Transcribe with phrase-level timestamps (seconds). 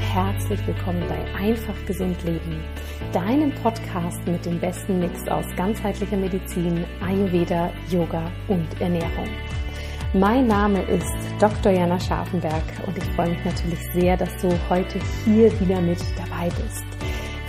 [0.00, 2.64] herzlich willkommen bei Einfach Gesund Leben,
[3.12, 9.28] deinem Podcast mit dem besten Mix aus ganzheitlicher Medizin, Ayurveda, Yoga und Ernährung.
[10.12, 11.70] Mein Name ist Dr.
[11.70, 16.48] Jana Scharfenberg und ich freue mich natürlich sehr, dass du heute hier wieder mit dabei
[16.48, 16.84] bist.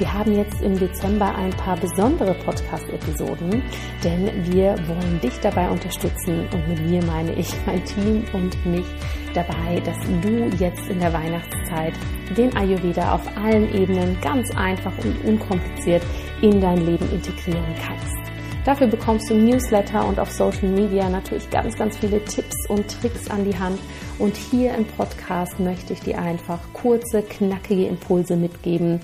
[0.01, 3.61] Wir haben jetzt im Dezember ein paar besondere Podcast-Episoden,
[4.03, 8.87] denn wir wollen dich dabei unterstützen und mit mir meine ich mein Team und mich
[9.35, 11.93] dabei, dass du jetzt in der Weihnachtszeit
[12.35, 16.01] den Ayurveda auf allen Ebenen ganz einfach und unkompliziert
[16.41, 18.17] in dein Leben integrieren kannst.
[18.65, 23.29] Dafür bekommst du Newsletter und auf Social Media natürlich ganz, ganz viele Tipps und Tricks
[23.29, 23.77] an die Hand.
[24.17, 28.99] Und hier im Podcast möchte ich dir einfach kurze, knackige Impulse mitgeben,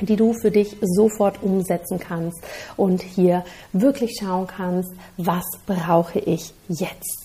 [0.00, 2.38] die du für dich sofort umsetzen kannst
[2.76, 7.24] und hier wirklich schauen kannst, was brauche ich jetzt.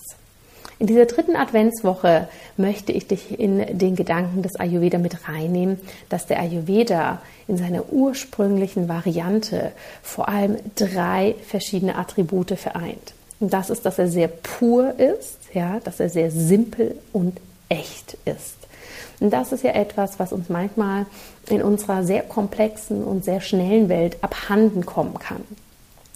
[0.80, 5.78] In dieser dritten Adventswoche möchte ich dich in den Gedanken des Ayurveda mit reinnehmen,
[6.08, 9.72] dass der Ayurveda in seiner ursprünglichen Variante
[10.02, 13.12] vor allem drei verschiedene Attribute vereint.
[13.40, 18.16] Und das ist, dass er sehr pur ist, ja, dass er sehr simpel und echt
[18.24, 18.56] ist.
[19.20, 21.06] Und das ist ja etwas, was uns manchmal
[21.48, 25.42] in unserer sehr komplexen und sehr schnellen Welt abhanden kommen kann.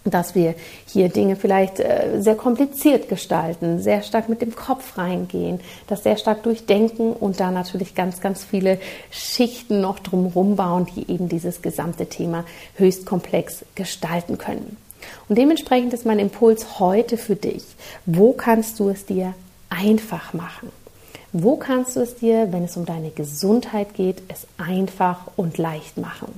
[0.06, 0.54] Dass wir
[0.86, 6.18] hier Dinge vielleicht äh, sehr kompliziert gestalten, sehr stark mit dem Kopf reingehen, das sehr
[6.18, 8.78] stark durchdenken und da natürlich ganz, ganz viele
[9.10, 12.44] Schichten noch drumherum bauen, die eben dieses gesamte Thema
[12.76, 14.76] höchst komplex gestalten können.
[15.28, 17.64] Und dementsprechend ist mein Impuls heute für dich.
[18.06, 19.34] Wo kannst du es dir
[19.70, 20.70] einfach machen?
[21.36, 25.98] Wo kannst du es dir, wenn es um deine Gesundheit geht, es einfach und leicht
[25.98, 26.28] machen?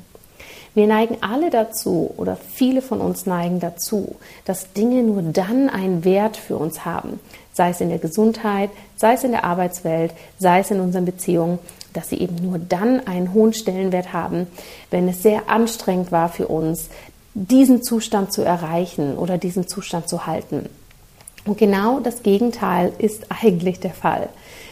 [0.73, 6.03] Wir neigen alle dazu oder viele von uns neigen dazu, dass Dinge nur dann einen
[6.07, 7.21] Wert für uns haben,
[7.53, 11.59] sei es in der Gesundheit, sei es in der Arbeitswelt, sei es in unseren Beziehungen,
[11.93, 14.47] dass sie eben nur dann einen hohen Stellenwert haben,
[14.91, 16.89] wenn es sehr anstrengend war für uns,
[17.35, 20.71] diesen Zustand zu erreichen oder diesen Zustand zu halten.
[21.47, 24.29] Und genau das Gegenteil ist eigentlich der Fall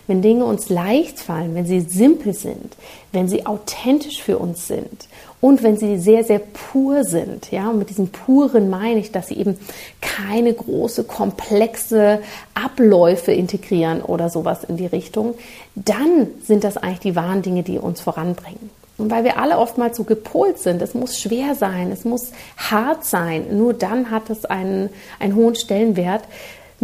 [0.06, 2.76] wenn Dinge uns leicht fallen, wenn sie simpel sind,
[3.12, 5.08] wenn sie authentisch für uns sind
[5.40, 7.50] und wenn sie sehr, sehr pur sind.
[7.50, 9.58] Ja, und mit diesem puren meine ich, dass sie eben
[10.00, 12.20] keine große, komplexe
[12.52, 15.34] Abläufe integrieren oder sowas in die Richtung,
[15.74, 18.70] dann sind das eigentlich die wahren Dinge, die uns voranbringen.
[18.96, 23.04] Und weil wir alle oftmals so gepolt sind, es muss schwer sein, es muss hart
[23.04, 26.22] sein, nur dann hat es einen, einen hohen Stellenwert,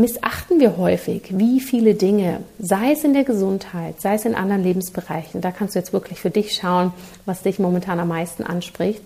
[0.00, 4.62] missachten wir häufig, wie viele Dinge, sei es in der Gesundheit, sei es in anderen
[4.62, 6.92] Lebensbereichen, da kannst du jetzt wirklich für dich schauen,
[7.26, 9.02] was dich momentan am meisten anspricht,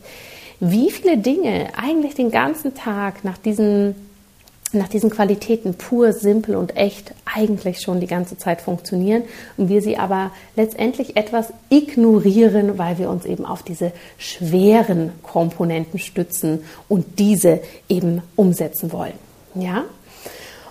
[0.60, 3.94] wie viele Dinge eigentlich den ganzen Tag nach diesen,
[4.72, 9.24] nach diesen Qualitäten pur, simpel und echt eigentlich schon die ganze Zeit funktionieren
[9.56, 15.98] und wir sie aber letztendlich etwas ignorieren, weil wir uns eben auf diese schweren Komponenten
[15.98, 19.18] stützen und diese eben umsetzen wollen.
[19.54, 19.84] Ja?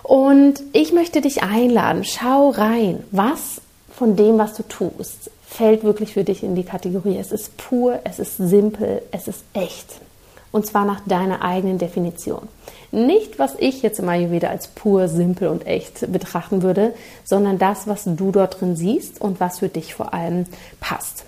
[0.04, 6.12] Und ich möchte dich einladen, schau rein, was von dem, was du tust, fällt wirklich
[6.12, 7.16] für dich in die Kategorie.
[7.16, 10.00] Es ist pur, es ist simpel, es ist echt.
[10.52, 12.48] Und zwar nach deiner eigenen Definition.
[12.92, 16.92] Nicht, was ich jetzt im Ayurveda als pur, simpel und echt betrachten würde,
[17.24, 20.44] sondern das, was du dort drin siehst und was für dich vor allem
[20.80, 21.24] passt.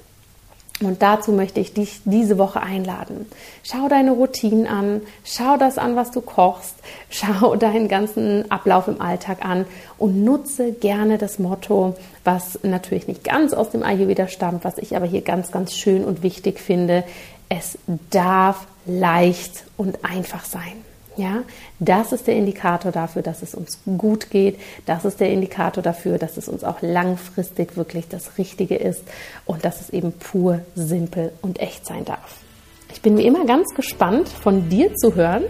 [0.82, 3.26] Und dazu möchte ich dich diese Woche einladen.
[3.62, 6.74] Schau deine Routinen an, schau das an, was du kochst,
[7.10, 9.64] schau deinen ganzen Ablauf im Alltag an
[9.96, 14.96] und nutze gerne das Motto, was natürlich nicht ganz aus dem Ayurveda stammt, was ich
[14.96, 17.04] aber hier ganz, ganz schön und wichtig finde.
[17.48, 17.78] Es
[18.10, 20.84] darf leicht und einfach sein.
[21.16, 21.44] Ja,
[21.78, 24.58] das ist der Indikator dafür, dass es uns gut geht.
[24.84, 29.02] Das ist der Indikator dafür, dass es uns auch langfristig wirklich das Richtige ist
[29.46, 32.36] und dass es eben pur, simpel und echt sein darf.
[32.92, 35.44] Ich bin wie immer ganz gespannt, von dir zu hören,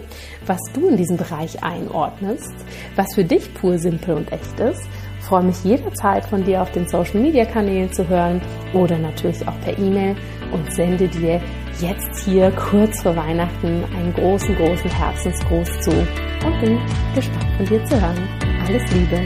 [0.45, 2.53] was du in diesem Bereich einordnest,
[2.95, 4.81] was für dich pur, simpel und echt ist.
[5.27, 8.41] Ich freue mich jederzeit von dir auf den Social Media Kanälen zu hören
[8.73, 10.15] oder natürlich auch per E-Mail
[10.53, 11.41] und sende dir
[11.81, 16.79] jetzt hier kurz vor Weihnachten einen großen, großen Herzensgruß zu und bin
[17.13, 18.29] gespannt von dir zu hören.
[18.65, 19.19] Alles Liebe,